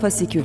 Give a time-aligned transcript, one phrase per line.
[0.00, 0.44] Fasikül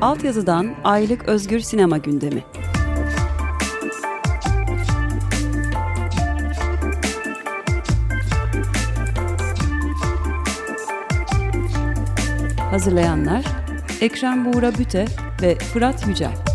[0.00, 2.44] Altyazıdan Aylık Özgür Sinema Gündemi
[12.70, 13.44] Hazırlayanlar
[14.00, 15.04] Ekrem Buğra Büte
[15.42, 16.49] ve Fırat Yücel.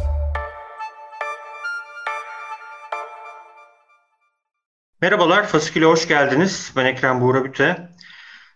[5.02, 6.74] Merhabalar, Fasikül'e hoş geldiniz.
[6.76, 7.90] Ben Ekrem Buğra Büte.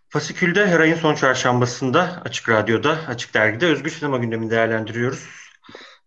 [0.10, 5.30] Fasikül'de her ayın son çarşambasında Açık Radyo'da, Açık Dergi'de Özgür Sinema gündemini değerlendiriyoruz.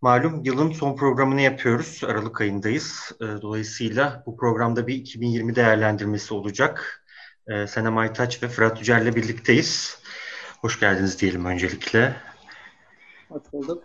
[0.01, 2.01] Malum yılın son programını yapıyoruz.
[2.05, 3.13] Aralık ayındayız.
[3.21, 7.05] Ee, dolayısıyla bu programda bir 2020 değerlendirmesi olacak.
[7.49, 9.99] Ee, Senem Aytaç ve Fırat Yücel'le birlikteyiz.
[10.61, 12.17] Hoş geldiniz diyelim öncelikle.
[13.29, 13.85] Hoş bulduk.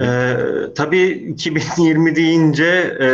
[0.00, 0.36] Ee,
[0.76, 3.08] tabii 2020 deyince e,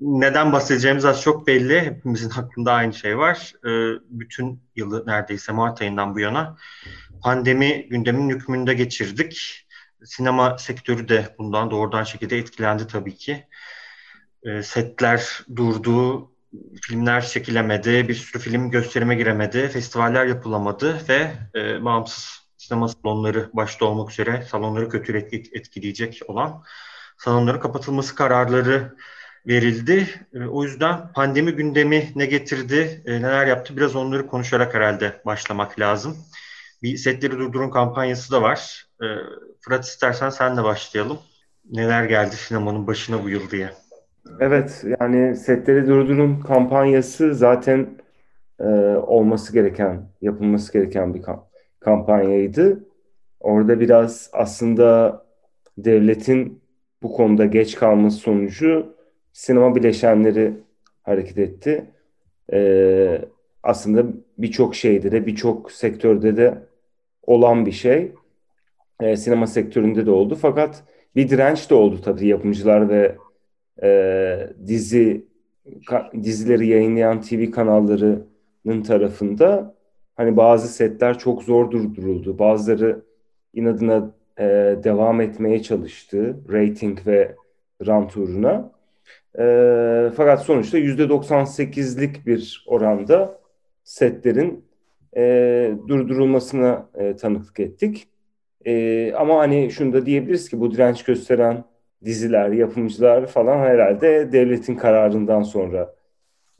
[0.00, 1.80] neden bahsedeceğimiz az çok belli.
[1.80, 3.52] Hepimizin hakkında aynı şey var.
[3.66, 6.56] Ee, bütün yılı neredeyse Mart ayından bu yana
[7.22, 9.66] pandemi gündemin hükmünde geçirdik.
[10.04, 13.46] Sinema sektörü de bundan doğrudan şekilde etkilendi tabii ki.
[14.42, 16.30] Ee, setler durdu,
[16.82, 23.84] filmler çekilemedi, bir sürü film gösterime giremedi, festivaller yapılamadı ve e, bağımsız sinema salonları başta
[23.84, 25.16] olmak üzere salonları kötü
[25.52, 26.62] etkileyecek olan
[27.18, 28.96] salonların kapatılması kararları
[29.46, 30.06] verildi.
[30.34, 35.80] E, o yüzden pandemi gündemi ne getirdi, e, neler yaptı biraz onları konuşarak herhalde başlamak
[35.80, 36.16] lazım.
[36.82, 38.86] Bir setleri durdurun kampanyası da var.
[39.02, 39.06] E,
[39.60, 41.18] Fırat istersen senle başlayalım.
[41.70, 43.70] Neler geldi sinemanın başına bu yıl diye.
[44.40, 47.88] Evet yani setleri durdurun kampanyası zaten
[48.60, 48.64] e,
[48.96, 51.22] olması gereken, yapılması gereken bir
[51.80, 52.84] kampanyaydı.
[53.40, 55.22] Orada biraz aslında
[55.78, 56.62] devletin
[57.02, 58.97] bu konuda geç kalması sonucu
[59.38, 60.52] sinema bileşenleri
[61.02, 61.84] hareket etti.
[62.52, 63.24] Ee,
[63.62, 64.06] aslında
[64.38, 66.58] birçok şeyde de birçok sektörde de
[67.22, 68.12] olan bir şey.
[69.00, 70.38] Ee, sinema sektöründe de oldu.
[70.40, 70.84] Fakat
[71.16, 73.16] bir direnç de oldu tabii yapımcılar ve
[73.82, 75.26] e, dizi
[75.86, 79.74] ka, dizileri yayınlayan TV kanallarının tarafında
[80.16, 82.38] hani bazı setler çok zor durduruldu.
[82.38, 83.02] Bazıları
[83.54, 84.44] inadına e,
[84.84, 87.36] devam etmeye çalıştı rating ve
[87.86, 88.77] rant uğruna.
[89.38, 93.40] E, fakat sonuçta %98'lik bir oranda
[93.84, 94.64] setlerin
[95.16, 98.08] e, durdurulmasına e, tanıklık ettik.
[98.66, 101.64] E, ama hani şunu da diyebiliriz ki bu direnç gösteren
[102.04, 105.94] diziler, yapımcılar falan herhalde devletin kararından sonra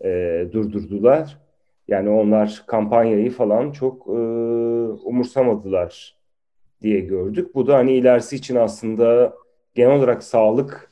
[0.04, 0.08] e,
[0.52, 1.38] durdurdular.
[1.88, 4.10] Yani onlar kampanyayı falan çok e,
[5.04, 6.16] umursamadılar
[6.82, 7.54] diye gördük.
[7.54, 9.34] Bu da hani ilerisi için aslında
[9.74, 10.87] genel olarak sağlık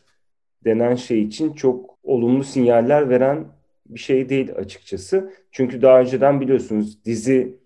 [0.64, 3.44] denen şey için çok olumlu sinyaller veren
[3.86, 5.32] bir şey değil açıkçası.
[5.50, 7.56] Çünkü daha önceden biliyorsunuz dizi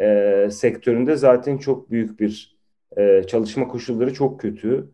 [0.00, 2.56] e, sektöründe zaten çok büyük bir
[2.96, 4.90] e, çalışma koşulları çok kötü.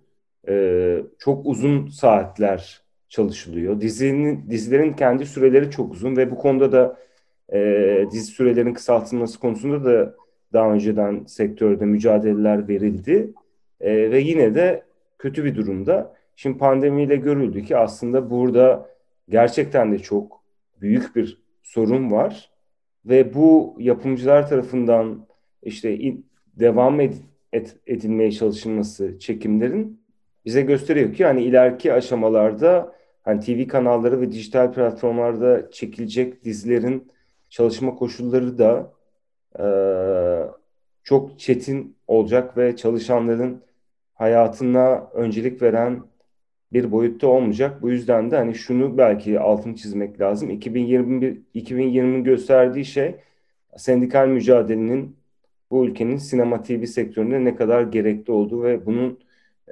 [0.48, 3.80] E, çok uzun saatler çalışılıyor.
[3.80, 6.98] Dizinin dizilerin kendi süreleri çok uzun ve bu konuda da
[7.52, 10.14] e, dizi sürelerinin kısaltılması konusunda da
[10.52, 13.32] daha önceden sektörde mücadeleler verildi.
[13.80, 14.82] E, ve yine de
[15.18, 16.14] kötü bir durumda.
[16.42, 18.90] Şimdi pandemiyle görüldü ki aslında burada
[19.28, 20.44] gerçekten de çok
[20.80, 22.50] büyük bir sorun var.
[23.06, 25.26] Ve bu yapımcılar tarafından
[25.62, 25.98] işte
[26.46, 27.12] devam ed
[27.52, 30.02] et, edilmeye çalışılması çekimlerin
[30.44, 37.12] bize gösteriyor ki hani ileriki aşamalarda hani TV kanalları ve dijital platformlarda çekilecek dizilerin
[37.48, 38.92] çalışma koşulları da
[39.58, 39.64] e,
[41.02, 43.62] çok çetin olacak ve çalışanların
[44.14, 46.09] hayatına öncelik veren
[46.72, 47.82] bir boyutta olmayacak.
[47.82, 50.50] Bu yüzden de hani şunu belki altını çizmek lazım.
[50.50, 53.14] 2021 2020'nin gösterdiği şey
[53.76, 55.16] sendikal mücadelenin
[55.70, 59.18] bu ülkenin sinema TV sektöründe ne kadar gerekli olduğu ve bunun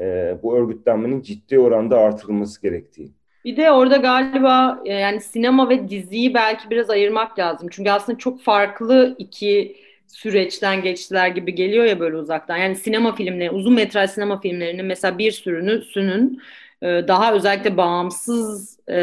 [0.00, 3.10] e, bu örgütlenmenin ciddi oranda artırılması gerektiği.
[3.44, 7.68] Bir de orada galiba e, yani sinema ve diziyi belki biraz ayırmak lazım.
[7.72, 12.56] Çünkü aslında çok farklı iki süreçten geçtiler gibi geliyor ya böyle uzaktan.
[12.56, 16.40] Yani sinema filmleri, uzun metraj sinema filmlerinin mesela bir sürünü sünün
[16.82, 19.00] daha özellikle bağımsız e,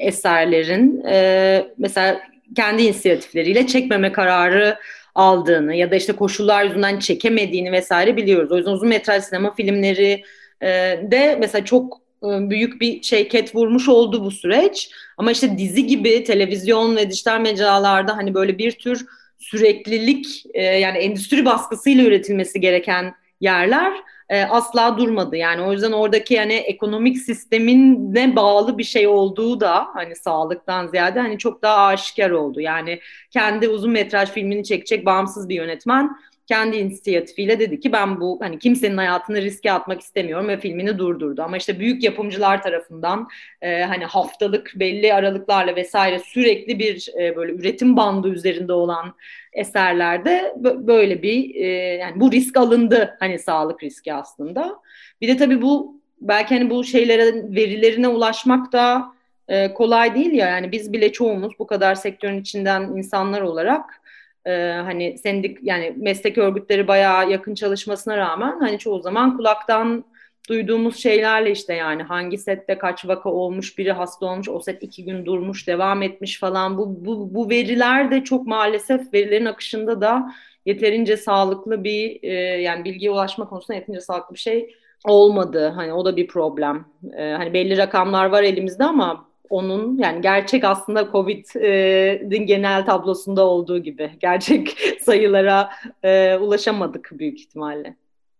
[0.00, 2.20] eserlerin e, mesela
[2.56, 4.78] kendi inisiyatifleriyle çekmeme kararı
[5.14, 8.52] aldığını ya da işte koşullar yüzünden çekemediğini vesaire biliyoruz.
[8.52, 10.22] O yüzden uzun metraj sinema filmleri
[10.62, 10.68] e,
[11.10, 14.90] de mesela çok e, büyük bir şey ket vurmuş oldu bu süreç.
[15.16, 19.06] Ama işte dizi gibi televizyon ve dijital mecralarda hani böyle bir tür
[19.38, 23.92] süreklilik e, yani endüstri baskısıyla üretilmesi gereken yerler
[24.28, 25.36] e, asla durmadı.
[25.36, 31.20] Yani o yüzden oradaki hani ekonomik sistemin bağlı bir şey olduğu da hani sağlıktan ziyade
[31.20, 32.60] hani çok daha aşikar oldu.
[32.60, 36.16] Yani kendi uzun metraj filmini çekecek bağımsız bir yönetmen
[36.48, 41.42] kendi inisiyatifiyle dedi ki ben bu hani kimsenin hayatını riske atmak istemiyorum ve filmini durdurdu.
[41.42, 43.28] Ama işte büyük yapımcılar tarafından
[43.62, 49.14] e, hani haftalık belli aralıklarla vesaire sürekli bir e, böyle üretim bandı üzerinde olan
[49.52, 51.66] eserlerde böyle bir e,
[51.96, 54.76] yani bu risk alındı hani sağlık riski aslında.
[55.20, 59.12] Bir de tabii bu belki hani bu şeylere verilerine ulaşmak da
[59.48, 64.00] e, kolay değil ya yani biz bile çoğumuz bu kadar sektörün içinden insanlar olarak
[64.46, 70.04] e, hani sendik yani meslek örgütleri bayağı yakın çalışmasına rağmen hani çoğu zaman kulaktan
[70.48, 75.04] duyduğumuz şeylerle işte yani hangi sette kaç vaka olmuş, biri hasta olmuş, o set iki
[75.04, 76.78] gün durmuş, devam etmiş falan.
[76.78, 80.34] Bu, bu, bu veriler de çok maalesef verilerin akışında da
[80.66, 82.32] yeterince sağlıklı bir e,
[82.62, 84.74] yani bilgiye ulaşma konusunda yeterince sağlıklı bir şey
[85.04, 85.72] olmadı.
[85.76, 86.84] Hani o da bir problem.
[87.16, 93.78] E, hani belli rakamlar var elimizde ama onun yani gerçek aslında Covid'in genel tablosunda olduğu
[93.78, 95.70] gibi gerçek sayılara
[96.02, 97.96] e, ulaşamadık büyük ihtimalle.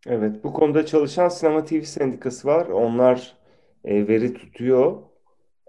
[0.06, 2.66] Evet, bu konuda çalışan Sinema TV Sendikası var.
[2.66, 3.37] Onlar
[3.84, 4.96] e, veri tutuyor.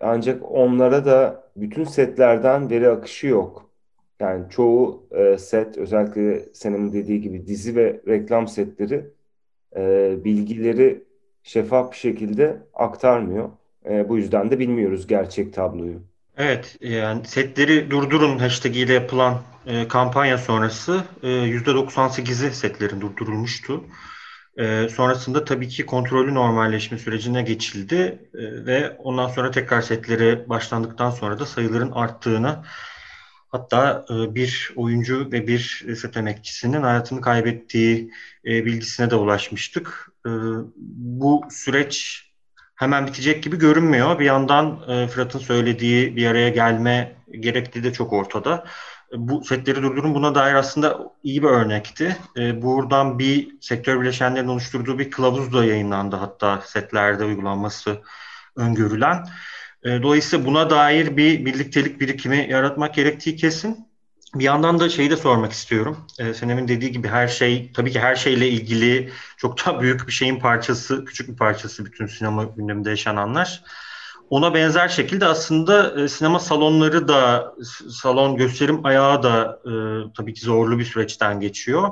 [0.01, 3.69] Ancak onlara da bütün setlerden veri akışı yok.
[4.19, 9.05] Yani çoğu e, set, özellikle senin dediği gibi dizi ve reklam setleri
[9.75, 11.03] e, bilgileri
[11.43, 13.49] şeffaf bir şekilde aktarmıyor.
[13.85, 16.01] E, bu yüzden de bilmiyoruz gerçek tabloyu.
[16.37, 23.83] Evet, yani setleri durdurun hashtag ile yapılan e, kampanya sonrası e, %98'i setlerin durdurulmuştu.
[24.57, 31.11] E, sonrasında tabii ki kontrollü normalleşme sürecine geçildi e, ve ondan sonra tekrar setleri başlandıktan
[31.11, 32.63] sonra da sayıların arttığını
[33.47, 38.11] hatta e, bir oyuncu ve bir set emekçisinin hayatını kaybettiği
[38.45, 40.11] e, bilgisine de ulaşmıştık.
[40.25, 40.29] E,
[40.95, 42.28] bu süreç
[42.79, 44.19] hemen bitecek gibi görünmüyor.
[44.19, 48.65] Bir yandan e, Fırat'ın söylediği bir araya gelme gerektiği de çok ortada.
[49.15, 52.17] Bu setleri durdurun buna dair aslında iyi bir örnekti.
[52.37, 58.01] E, buradan bir sektör bileşenlerin oluşturduğu bir kılavuz da yayınlandı hatta setlerde uygulanması
[58.55, 59.25] öngörülen.
[59.83, 63.88] E, dolayısıyla buna dair bir birliktelik birikimi yaratmak gerektiği kesin.
[64.35, 65.97] Bir yandan da şeyi de sormak istiyorum.
[66.19, 70.11] Ee, Senem'in dediği gibi her şey, tabii ki her şeyle ilgili çok daha büyük bir
[70.11, 73.63] şeyin parçası, küçük bir parçası bütün sinema gündeminde yaşananlar.
[74.29, 77.53] Ona benzer şekilde aslında e, sinema salonları da,
[77.89, 79.71] salon gösterim ayağı da e,
[80.17, 81.89] tabii ki zorlu bir süreçten geçiyor.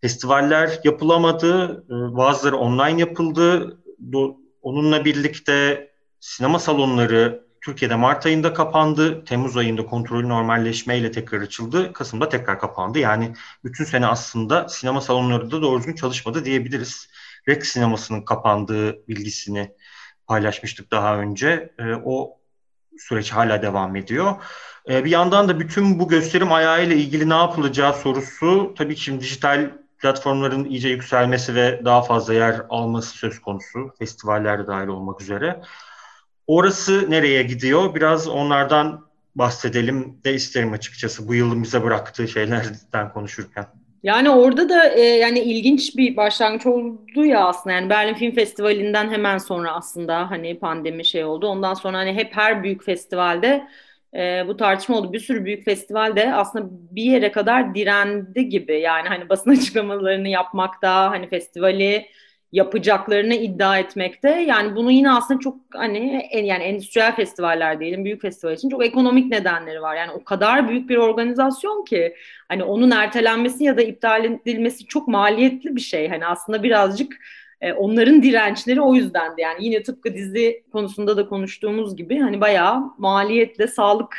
[0.00, 3.78] Festivaller yapılamadı, e, bazıları online yapıldı.
[4.12, 9.24] Do, onunla birlikte sinema salonları Türkiye'de Mart ayında kapandı.
[9.24, 11.92] Temmuz ayında kontrolü normalleşmeyle tekrar açıldı.
[11.92, 12.98] Kasım'da tekrar kapandı.
[12.98, 17.08] Yani bütün sene aslında sinema salonları da doğru düzgün çalışmadı diyebiliriz.
[17.48, 19.74] Rex sinemasının kapandığı bilgisini
[20.26, 21.72] paylaşmıştık daha önce.
[21.78, 22.38] E, o
[22.98, 24.34] süreç hala devam ediyor.
[24.88, 29.20] E, bir yandan da bütün bu gösterim ayağıyla ilgili ne yapılacağı sorusu tabii ki şimdi
[29.20, 33.94] dijital platformların iyice yükselmesi ve daha fazla yer alması söz konusu.
[33.98, 35.62] Festivallerde dahil olmak üzere.
[36.46, 37.94] Orası nereye gidiyor?
[37.94, 43.66] Biraz onlardan bahsedelim de isterim açıkçası bu yılın bize bıraktığı şeylerden konuşurken.
[44.02, 49.10] Yani orada da e, yani ilginç bir başlangıç oldu ya aslında yani Berlin Film Festivali'nden
[49.10, 51.46] hemen sonra aslında hani pandemi şey oldu.
[51.46, 53.68] Ondan sonra hani hep her büyük festivalde
[54.14, 55.12] e, bu tartışma oldu.
[55.12, 58.80] Bir sürü büyük festivalde aslında bir yere kadar direndi gibi.
[58.80, 62.06] Yani hani basın açıklamalarını yapmakta, hani festivali
[62.52, 64.28] yapacaklarını iddia etmekte.
[64.28, 68.84] Yani bunu yine aslında çok hani en, yani endüstriyel festivaller diyelim büyük festival için çok
[68.86, 69.96] ekonomik nedenleri var.
[69.96, 72.14] Yani o kadar büyük bir organizasyon ki
[72.48, 76.08] hani onun ertelenmesi ya da iptal edilmesi çok maliyetli bir şey.
[76.08, 77.18] Hani aslında birazcık
[77.60, 79.40] e, onların dirençleri o yüzdendi.
[79.40, 84.16] Yani yine tıpkı dizi konusunda da konuştuğumuz gibi hani bayağı maliyetle sağlık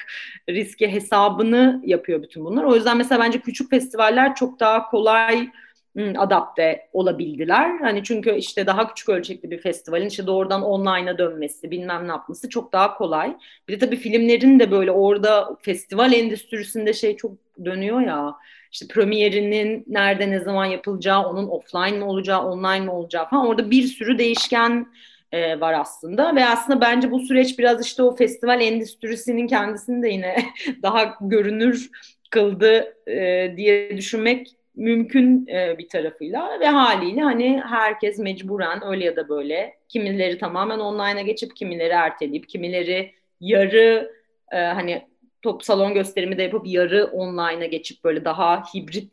[0.50, 2.64] riski hesabını yapıyor bütün bunlar.
[2.64, 5.50] O yüzden mesela bence küçük festivaller çok daha kolay
[5.98, 7.80] adapte olabildiler.
[7.80, 12.50] Hani çünkü işte daha küçük ölçekli bir festivalin işte doğrudan online'a dönmesi, bilmem ne yapması
[12.50, 13.38] çok daha kolay.
[13.68, 17.32] Bir de tabii filmlerin de böyle orada festival endüstrisinde şey çok
[17.66, 18.36] dönüyor ya.
[18.72, 23.48] İşte premierinin nerede ne zaman yapılacağı, onun offline mi olacağı, online mi olacağı falan.
[23.48, 24.88] Orada bir sürü değişken
[25.32, 30.10] e, var aslında ve aslında bence bu süreç biraz işte o festival endüstrisinin kendisini de
[30.10, 30.36] yine
[30.84, 31.90] daha görünür
[32.32, 39.16] kıldı e, diye düşünmek mümkün e, bir tarafıyla ve haliyle hani herkes mecburen öyle ya
[39.16, 43.12] da böyle kimileri tamamen online'a geçip kimileri erteleyip kimileri
[43.42, 44.12] yarı
[44.52, 45.02] e, hani
[45.42, 49.12] top salon gösterimi de yapıp yarı online'a geçip böyle daha hibrit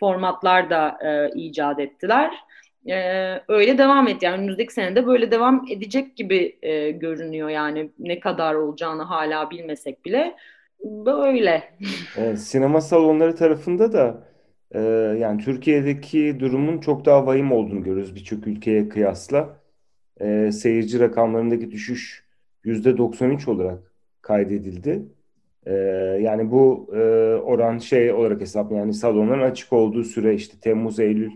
[0.00, 2.34] formatlar da e, icat ettiler.
[2.86, 2.96] e,
[3.48, 4.22] öyle devam et.
[4.22, 10.04] Yani önümüzdeki senede böyle devam edecek gibi e, görünüyor yani ne kadar olacağını hala bilmesek
[10.04, 10.36] bile.
[10.84, 11.62] Böyle.
[12.16, 14.31] E, sinema salonları tarafında da
[14.74, 14.80] e,
[15.20, 19.60] yani Türkiye'deki durumun çok daha vahim olduğunu görüyoruz birçok ülkeye kıyasla.
[20.20, 22.24] E, seyirci rakamlarındaki düşüş
[22.64, 25.02] %93 olarak kaydedildi.
[25.66, 25.72] E,
[26.22, 26.98] yani bu e,
[27.36, 31.32] oran şey olarak hesap yani salonların açık olduğu süre işte Temmuz-Eylül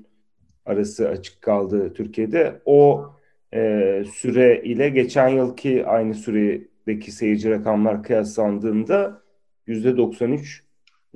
[0.66, 2.60] arası açık kaldı Türkiye'de.
[2.64, 3.06] O
[3.54, 9.22] e, süre ile geçen yılki aynı süredeki seyirci rakamlar kıyaslandığında
[9.68, 10.65] %93'lük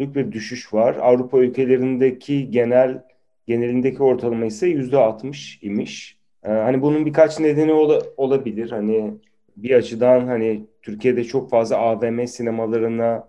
[0.00, 0.96] bir düşüş var.
[1.00, 3.02] Avrupa ülkelerindeki genel
[3.46, 6.18] genelindeki ortalama ise %60 imiş.
[6.44, 8.70] Ee, hani bunun birkaç nedeni ola, olabilir.
[8.70, 9.14] Hani
[9.56, 13.28] bir açıdan hani Türkiye'de çok fazla AVM sinemalarına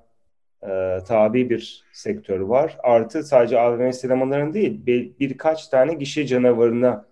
[0.63, 2.77] e, tabi bir sektör var.
[2.83, 7.05] Artı sadece AVM sinemaların değil bir, birkaç tane gişe canavarına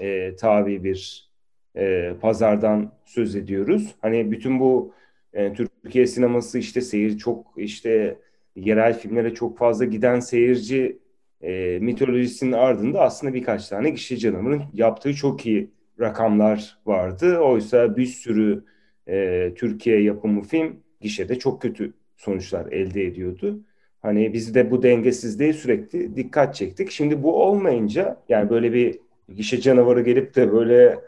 [0.00, 1.30] e, tabi bir
[1.76, 3.94] e, pazardan söz ediyoruz.
[4.02, 4.94] Hani bütün bu
[5.32, 8.18] e, Türkiye sineması işte seyir çok işte
[8.56, 10.98] yerel filmlere çok fazla giden seyirci
[11.42, 15.70] e, mitolojisinin ardında aslında birkaç tane kişi canavarın yaptığı çok iyi
[16.00, 17.38] rakamlar vardı.
[17.38, 18.64] Oysa bir sürü
[19.08, 23.60] e, Türkiye yapımı film gişede çok kötü sonuçlar elde ediyordu.
[24.02, 26.90] Hani biz de bu dengesizliğe sürekli dikkat çektik.
[26.90, 28.98] Şimdi bu olmayınca yani böyle bir
[29.34, 30.98] gişe canavarı gelip de böyle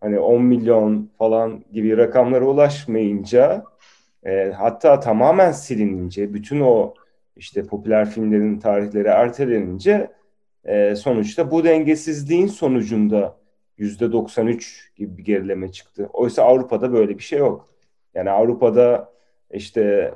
[0.00, 3.64] hani 10 milyon falan gibi rakamlara ulaşmayınca
[4.24, 6.94] e, hatta tamamen silinince bütün o
[7.38, 10.10] işte popüler filmlerin tarihleri ertelenince
[10.64, 13.38] e, sonuçta bu dengesizliğin sonucunda
[13.78, 16.10] yüzde 93 gibi bir gerileme çıktı.
[16.12, 17.68] Oysa Avrupa'da böyle bir şey yok.
[18.14, 19.12] Yani Avrupa'da
[19.50, 20.14] işte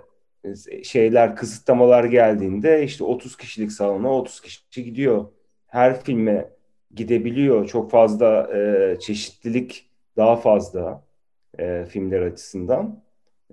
[0.83, 5.25] şeyler kısıtlamalar geldiğinde işte 30 kişilik salona 30 kişi gidiyor.
[5.67, 6.51] Her filme
[6.95, 7.69] gidebiliyor.
[7.69, 11.05] Çok fazla e, çeşitlilik daha fazla
[11.59, 13.03] e, filmler açısından.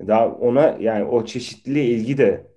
[0.08, 2.48] Daha ona yani o çeşitliliğe ilgi de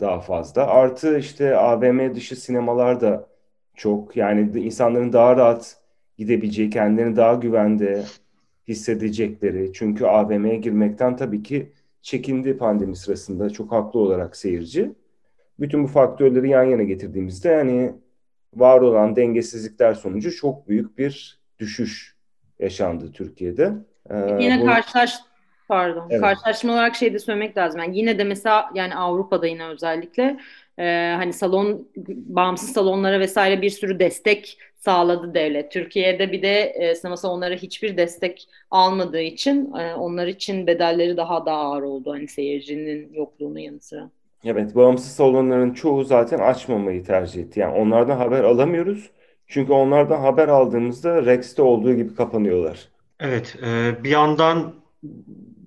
[0.00, 0.66] daha fazla.
[0.66, 3.26] Artı işte AVM dışı sinemalar da
[3.74, 5.76] çok yani insanların daha rahat
[6.18, 8.04] gidebileceği, kendilerini daha güvende
[8.68, 9.72] hissedecekleri.
[9.72, 14.92] Çünkü AVM'ye girmekten tabii ki çekindi pandemi sırasında çok haklı olarak seyirci.
[15.60, 17.94] Bütün bu faktörleri yan yana getirdiğimizde yani
[18.54, 22.16] var olan dengesizlikler sonucu çok büyük bir düşüş
[22.58, 23.72] yaşandı Türkiye'de.
[24.10, 24.66] Ee, Yine bu...
[24.66, 25.14] karşılaş
[25.70, 26.06] Pardon.
[26.10, 26.20] Evet.
[26.20, 27.80] Karşılaşma olarak şey de söylemek lazım.
[27.80, 30.36] Yani yine de mesela yani Avrupa'da yine özellikle
[30.78, 35.72] e, hani salon bağımsız salonlara vesaire bir sürü destek sağladı devlet.
[35.72, 41.46] Türkiye'de bir de e, sinema salonları hiçbir destek almadığı için e, onlar için bedelleri daha
[41.46, 42.12] da ağır oldu.
[42.12, 44.10] Hani seyircinin yokluğunun yanı sıra.
[44.44, 47.60] Evet, bağımsız salonların çoğu zaten açmamayı tercih etti.
[47.60, 49.10] Yani onlardan haber alamıyoruz.
[49.46, 52.88] Çünkü onlardan haber aldığımızda Rex'te olduğu gibi kapanıyorlar.
[53.20, 54.80] Evet, e, bir yandan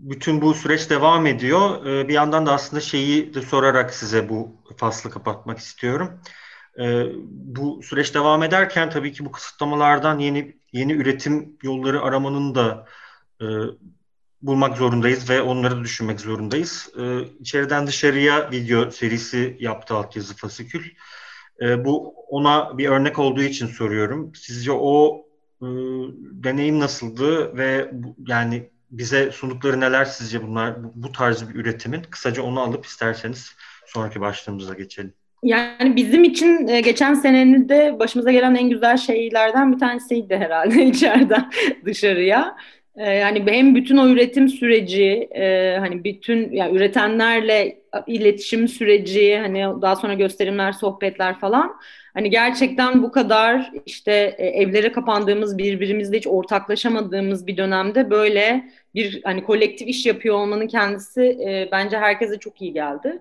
[0.04, 1.86] bütün bu süreç devam ediyor.
[1.86, 6.22] Ee, bir yandan da aslında şeyi de sorarak size bu faslı kapatmak istiyorum.
[6.80, 12.86] Ee, bu süreç devam ederken tabii ki bu kısıtlamalardan yeni yeni üretim yolları aramanın da
[13.42, 13.46] e,
[14.42, 16.90] bulmak zorundayız ve onları düşünmek zorundayız.
[17.00, 20.84] Ee, içeriden dışarıya video serisi yaptı Altyazı Fasikül.
[21.78, 24.32] Bu ona bir örnek olduğu için soruyorum.
[24.36, 25.26] Sizce o
[25.62, 25.68] e,
[26.44, 27.92] deneyim nasıldı ve
[28.28, 32.02] yani bize sundukları neler sizce bunlar bu tarz bir üretimin?
[32.10, 35.14] Kısaca onu alıp isterseniz sonraki başlığımıza geçelim.
[35.44, 40.86] Yani bizim için e, geçen senenin de başımıza gelen en güzel şeylerden bir tanesiydi herhalde
[40.86, 41.52] içeriden
[41.86, 42.58] dışarıya.
[42.96, 49.82] E, yani hem bütün o üretim süreci, e, hani bütün yani üretenlerle iletişim süreci, hani
[49.82, 51.76] daha sonra gösterimler, sohbetler falan.
[52.14, 59.44] Hani gerçekten bu kadar işte evlere kapandığımız, birbirimizle hiç ortaklaşamadığımız bir dönemde böyle bir hani
[59.44, 63.20] kolektif iş yapıyor olmanın kendisi e, bence herkese çok iyi geldi.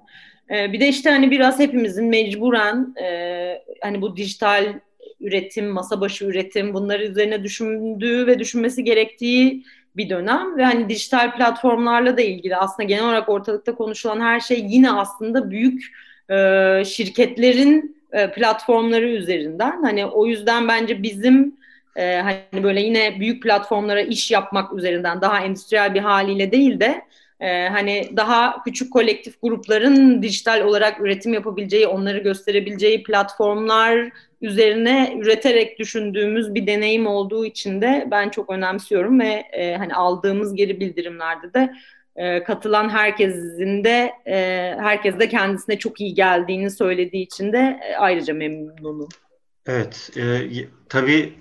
[0.50, 4.74] E, bir de işte hani biraz hepimizin mecburen e, hani bu dijital
[5.20, 9.64] üretim, masa başı üretim bunlar üzerine düşündüğü ve düşünmesi gerektiği
[9.96, 14.66] bir dönem ve hani dijital platformlarla da ilgili aslında genel olarak ortalıkta konuşulan her şey
[14.68, 15.82] yine aslında büyük
[16.30, 16.36] e,
[16.84, 19.82] şirketlerin e, platformları üzerinden.
[19.82, 21.56] Hani o yüzden bence bizim
[21.96, 27.02] e, hani böyle yine büyük platformlara iş yapmak üzerinden daha endüstriyel bir haliyle değil de
[27.40, 35.78] e, hani daha küçük kolektif grupların dijital olarak üretim yapabileceği, onları gösterebileceği platformlar üzerine üreterek
[35.78, 41.54] düşündüğümüz bir deneyim olduğu için de ben çok önemsiyorum ve e, hani aldığımız geri bildirimlerde
[41.54, 41.72] de
[42.16, 44.36] e, katılan herkesin de e,
[44.80, 49.08] herkes de kendisine çok iyi geldiğini söylediği için de e, ayrıca memnunum.
[49.66, 50.22] Evet, e,
[50.88, 51.32] tabii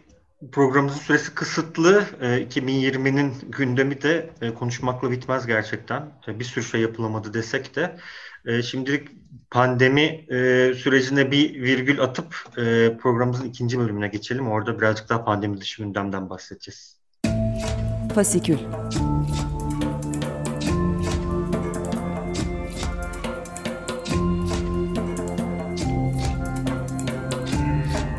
[0.52, 2.06] programımızın süresi kısıtlı.
[2.22, 4.30] 2020'nin gündemi de
[4.60, 6.12] konuşmakla bitmez gerçekten.
[6.28, 7.98] Bir sürü şey yapılamadı desek de.
[8.62, 9.08] Şimdilik
[9.52, 10.26] pandemi
[10.78, 12.48] sürecine bir virgül atıp
[13.02, 14.52] programımızın ikinci bölümüne geçelim.
[14.52, 16.98] Orada birazcık daha pandemi dışı gündemden bahsedeceğiz.
[18.16, 18.58] Fasikül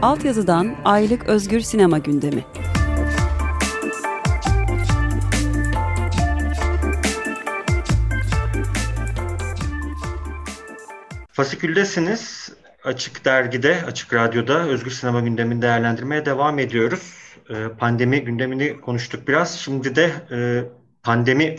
[0.03, 2.45] Altyazıdan Aylık Özgür Sinema Gündemi
[11.33, 12.53] Fasiküldesiniz.
[12.85, 17.37] Açık Dergi'de, Açık Radyo'da Özgür Sinema gündemini değerlendirmeye devam ediyoruz.
[17.51, 19.59] Ee, pandemi gündemini konuştuk biraz.
[19.59, 20.65] Şimdi de e,
[21.03, 21.57] pandemi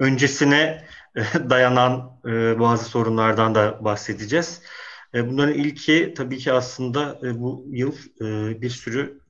[0.00, 0.84] öncesine
[1.16, 4.62] e, dayanan e, bazı sorunlardan da bahsedeceğiz.
[5.14, 7.92] Bunların ilki tabii ki aslında bu yıl
[8.60, 9.20] bir sürü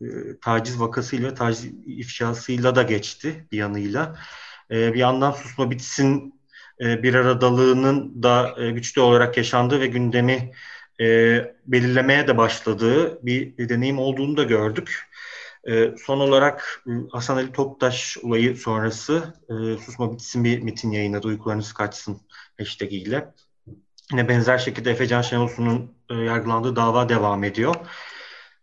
[0.42, 4.18] taciz vakasıyla, taciz ifşasıyla da geçti bir yanıyla.
[4.70, 6.34] Bir yandan susma bitsin
[6.80, 10.52] bir aradalığının da güçlü olarak yaşandığı ve gündemi
[11.66, 15.08] belirlemeye de başladığı bir deneyim olduğunu da gördük.
[15.98, 19.34] son olarak Hasan Ali Toptaş olayı sonrası
[19.84, 21.28] Susma Bitsin bir mitin yayınladı.
[21.28, 22.20] Uykularınız kaçsın
[22.58, 23.32] hashtag ile.
[24.12, 27.74] Yine benzer şekilde Efecan Şenolsun'un e, yargılandığı dava devam ediyor.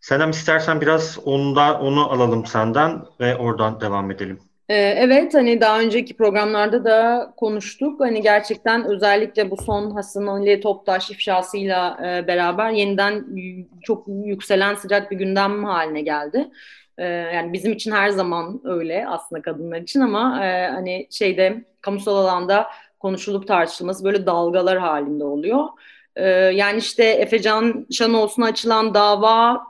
[0.01, 4.39] Senem istersen biraz ondan onu alalım senden ve oradan devam edelim.
[4.69, 7.99] Ee, evet hani daha önceki programlarda da konuştuk.
[7.99, 13.25] Hani gerçekten özellikle bu son Hasan Ali Toptaş ifşasıyla e, beraber yeniden
[13.83, 16.49] çok yükselen sıcak bir gündem haline geldi.
[16.97, 22.15] E, yani bizim için her zaman öyle aslında kadınlar için ama e, hani şeyde kamusal
[22.15, 22.67] alanda
[23.03, 25.67] konuşulup tartışılması böyle dalgalar halinde oluyor.
[26.15, 29.63] E, yani işte Efecan Şanolsun'a açılan dava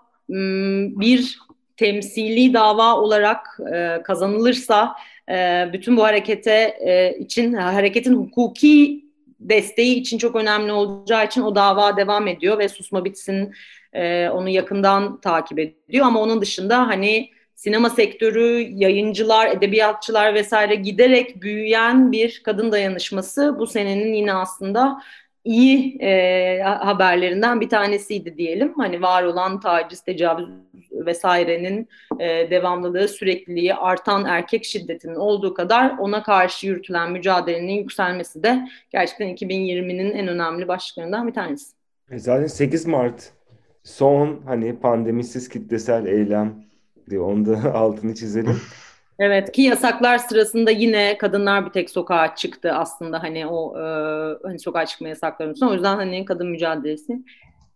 [0.99, 1.39] bir
[1.77, 4.95] temsili dava olarak e, kazanılırsa
[5.29, 9.05] e, bütün bu harekete e, için hareketin hukuki
[9.39, 13.53] desteği için çok önemli olacağı için o dava devam ediyor ve susma bitsin
[13.93, 21.41] e, onu yakından takip ediyor ama onun dışında hani sinema sektörü, yayıncılar, edebiyatçılar vesaire giderek
[21.41, 25.01] büyüyen bir kadın dayanışması bu senenin yine aslında
[25.43, 28.73] iyi e, haberlerinden bir tanesiydi diyelim.
[28.77, 30.49] Hani var olan taciz, tecavüz
[30.91, 31.87] vesairenin
[32.19, 39.35] e, devamlılığı, sürekliliği, artan erkek şiddetinin olduğu kadar ona karşı yürütülen mücadelenin yükselmesi de gerçekten
[39.35, 41.73] 2020'nin en önemli başlıklarından bir tanesi.
[42.11, 43.31] E, zaten 8 Mart
[43.83, 46.63] son hani pandemisiz kitlesel eylem
[47.09, 48.61] diye onu da altını çizelim.
[49.19, 53.83] Evet ki yasaklar sırasında yine kadınlar bir tek sokağa çıktı aslında hani o e,
[54.43, 55.71] hani sokağa çıkma yasaklarının sonra.
[55.71, 57.23] O yüzden hani kadın mücadelesi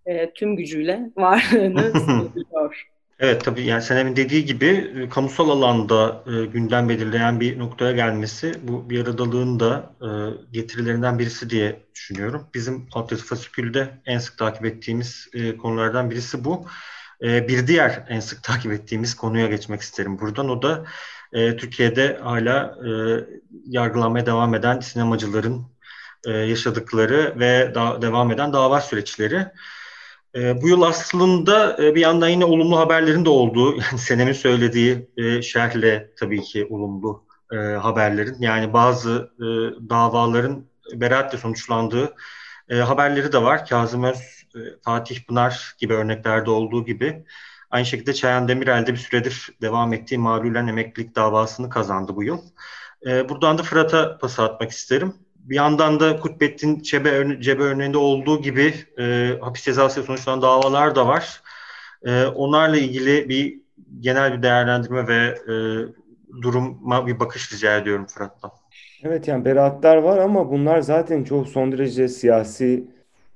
[0.06, 2.88] e, tüm gücüyle varlığını sürdürüyor.
[3.20, 8.54] Evet tabii yani Senem'in dediği gibi e, kamusal alanda e, gündem belirleyen bir noktaya gelmesi
[8.64, 10.08] bu bir aradalığın da e,
[10.52, 12.48] getirilerinden birisi diye düşünüyorum.
[12.54, 16.66] Bizim Altyazı Fasikül'de en sık takip ettiğimiz e, konulardan birisi bu.
[17.24, 20.50] E, bir diğer en sık takip ettiğimiz konuya geçmek isterim buradan.
[20.50, 20.86] O da
[21.34, 22.90] e, Türkiye'de hala e,
[23.66, 25.66] yargılanmaya devam eden sinemacıların
[26.26, 29.48] e, yaşadıkları ve devam eden dava süreçleri.
[30.36, 35.42] E, bu yıl aslında bir yandan yine olumlu haberlerin de olduğu, yani Senem'in söylediği e,
[35.42, 37.28] şerhle tabii ki olumlu
[37.82, 39.32] haberlerin, yani bazı
[39.90, 42.16] davaların beraatle sonuçlandığı
[42.70, 43.66] haberleri de var.
[43.66, 44.37] Kazım Öz,
[44.82, 47.26] Fatih Pınar gibi örneklerde olduğu gibi.
[47.72, 52.40] Aynı şekilde Çayan Demirel de bir süredir devam ettiği mağlulen emeklilik davasını kazandı bu yıl.
[53.06, 55.14] E, buradan da Fırat'a pas atmak isterim.
[55.36, 61.08] Bir yandan da Kutbettin Çebe, Cebe örneğinde olduğu gibi e, hapis cezası sonuçlanan davalar da
[61.08, 61.42] var.
[62.06, 63.60] E, onlarla ilgili bir
[64.00, 65.54] genel bir değerlendirme ve e,
[66.42, 68.52] duruma bir bakış rica ediyorum Fırat'tan.
[69.04, 72.88] Evet yani beraatler var ama bunlar zaten çok son derece siyasi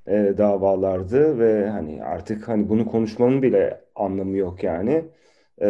[0.06, 5.04] e, davalardı ve hani artık hani bunu konuşmanın bile anlamı yok yani.
[5.62, 5.66] E,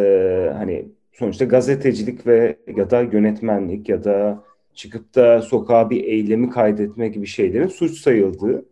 [0.53, 4.43] hani sonuçta gazetecilik ve ya da yönetmenlik ya da
[4.73, 8.65] çıkıp da sokağa bir eylemi kaydetme gibi şeylerin suç sayıldığı.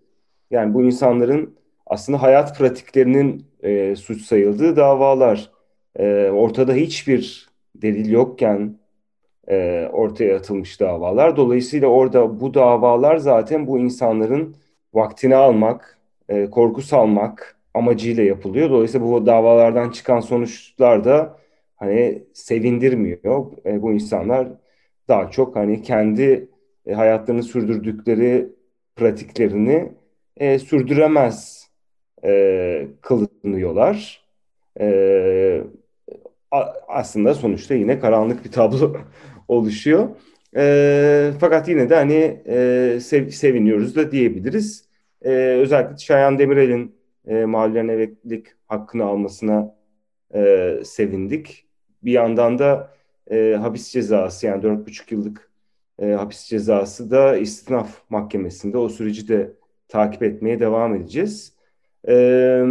[0.52, 5.52] Yani bu insanların aslında hayat pratiklerinin e, suç sayıldığı davalar.
[6.00, 8.80] E, ortada hiçbir delil yokken
[9.50, 11.38] e, ortaya atılmış davalar.
[11.38, 14.56] Dolayısıyla orada bu davalar zaten bu insanların
[14.94, 15.98] vaktini almak,
[16.30, 18.70] e, korku salmak amacıyla yapılıyor.
[18.70, 21.38] Dolayısıyla bu davalardan çıkan sonuçlar da
[21.76, 23.52] hani sevindirmiyor.
[23.66, 24.48] E, bu insanlar
[25.08, 26.50] daha çok hani kendi
[26.86, 28.50] e, hayatlarını sürdürdükleri
[28.96, 29.92] pratiklerini
[30.38, 31.70] e, sürdüremez
[32.24, 34.26] e, kılınıyorlar.
[34.80, 35.64] E,
[36.88, 38.98] aslında sonuçta yine karanlık bir tablo
[39.48, 40.10] oluşuyor.
[40.56, 44.86] E, fakat yine de hani e, sev, seviniyoruz da diyebiliriz.
[45.22, 46.96] E, özellikle Şayan Demirel'in
[47.28, 49.76] e, mahallen emeklilik hakkını almasına
[50.34, 51.66] e, sevindik.
[52.04, 52.94] Bir yandan da
[53.32, 55.52] e, hapis cezası yani 4,5 yıllık
[56.00, 59.52] e, hapis cezası da istinaf mahkemesinde o süreci de
[59.88, 61.54] takip etmeye devam edeceğiz.
[62.08, 62.66] E,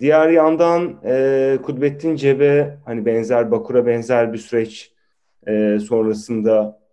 [0.00, 4.92] diğer yandan e, Kudbettin Cebe hani benzer Bakur'a benzer bir süreç
[5.46, 6.83] e, sonrasında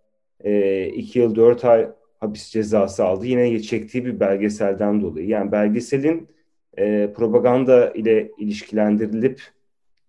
[0.44, 1.88] e, iki yıl dört ay
[2.20, 3.26] hapis cezası aldı.
[3.26, 5.28] Yine çektiği bir belgeselden dolayı.
[5.28, 6.28] Yani belgeselin
[6.78, 9.40] e, propaganda ile ilişkilendirilip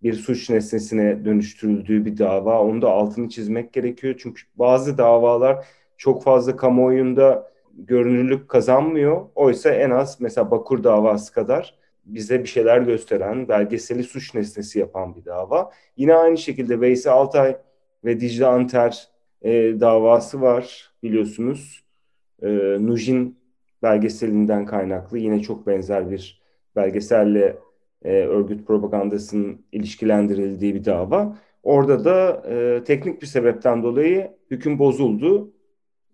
[0.02, 2.62] bir suç nesnesine dönüştürüldüğü bir dava.
[2.62, 4.14] Onu da altını çizmek gerekiyor.
[4.18, 5.66] Çünkü bazı davalar
[5.96, 9.26] çok fazla kamuoyunda görünürlük kazanmıyor.
[9.34, 15.16] Oysa en az mesela Bakur davası kadar bize bir şeyler gösteren, belgeseli suç nesnesi yapan
[15.16, 15.70] bir dava.
[15.96, 17.56] Yine aynı şekilde Veysel Altay
[18.04, 19.08] ve Dicle Anter
[19.44, 21.84] e, davası var biliyorsunuz.
[22.42, 22.48] E,
[22.80, 23.38] Nujin
[23.82, 26.42] belgeselinden kaynaklı yine çok benzer bir
[26.76, 27.56] belgeselle
[28.04, 31.38] e, örgüt propagandasının ilişkilendirildiği bir dava.
[31.62, 35.52] Orada da e, teknik bir sebepten dolayı hüküm bozuldu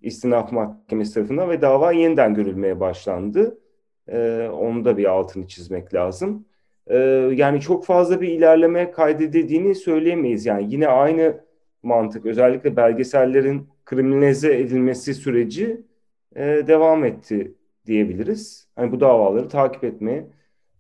[0.03, 3.59] istinaf mahkemesi tarafından ve dava yeniden görülmeye başlandı.
[4.09, 6.45] E, onu da bir altını çizmek lazım.
[6.87, 6.97] E,
[7.35, 10.47] yani çok fazla bir ilerleme kaydedildiğini söyleyemeyiz.
[10.47, 11.41] Yani yine aynı
[11.83, 15.81] mantık özellikle belgesellerin kriminalize edilmesi süreci
[16.37, 17.55] e, devam etti
[17.87, 18.69] diyebiliriz.
[18.77, 20.27] Hani bu davaları takip etmeye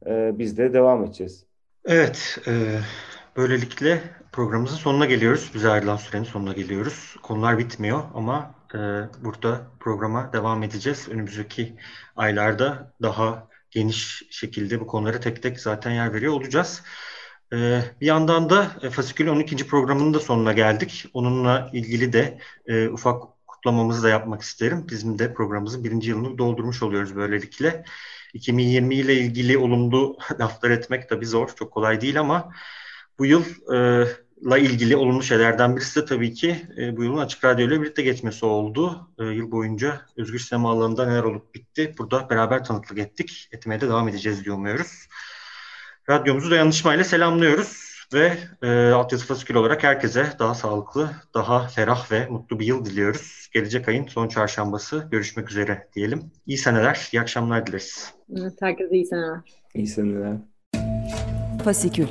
[0.07, 1.47] e, biz de devam edeceğiz.
[1.85, 2.53] Evet, e,
[3.37, 4.01] böylelikle
[4.33, 5.51] programımızın sonuna geliyoruz.
[5.55, 7.17] Bize ayrılan sürenin sonuna geliyoruz.
[7.23, 8.79] Konular bitmiyor ama e,
[9.25, 11.09] burada programa devam edeceğiz.
[11.09, 11.75] Önümüzdeki
[12.17, 16.83] aylarda daha geniş şekilde bu konulara tek tek zaten yer veriyor olacağız.
[17.53, 19.67] Ee, bir yandan da e, Fasikül 12.
[19.67, 21.07] programının da sonuna geldik.
[21.15, 24.87] Onunla ilgili de e, ufak kutlamamızı da yapmak isterim.
[24.91, 27.85] Bizim de programımızın birinci yılını doldurmuş oluyoruz böylelikle.
[28.35, 32.53] 2020 ile ilgili olumlu laflar etmek tabii zor, çok kolay değil ama
[33.19, 37.81] bu yılla e, ilgili olumlu şeylerden birisi de tabii ki bu yılın Açık Radyo ile
[37.81, 39.11] birlikte geçmesi oldu.
[39.19, 43.49] Yıl boyunca özgür sinema alanında neler olup bitti burada beraber tanıklık ettik.
[43.53, 45.09] Etmeye de devam edeceğiz diye umuyoruz.
[46.09, 52.59] Radyomuzu dayanışmayla selamlıyoruz ve e, Altyazı Fasikül olarak herkese daha sağlıklı, daha ferah ve mutlu
[52.59, 53.49] bir yıl diliyoruz.
[53.55, 56.23] Gelecek ayın son çarşambası görüşmek üzere diyelim.
[56.47, 58.15] İyi seneler, iyi akşamlar dileriz.
[58.37, 59.41] Evet, herkese iyi seneler.
[59.75, 60.37] İyi seneler.
[61.65, 62.07] Fasikül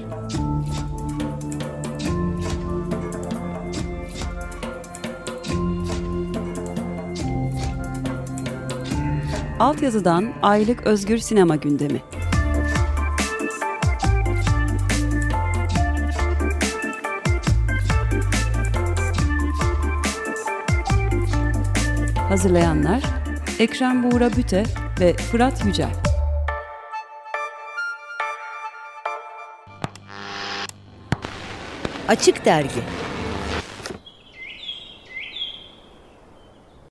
[9.60, 12.02] Altyazıdan aylık özgür sinema gündemi.
[22.30, 23.04] Hazırlayanlar
[23.60, 24.64] Ekrem Buğra Büte
[25.00, 25.94] ve Fırat Yücel.
[32.08, 32.82] Açık Dergi